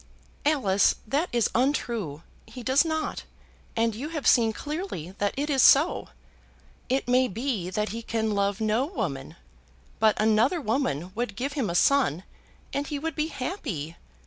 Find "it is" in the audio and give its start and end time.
5.37-5.61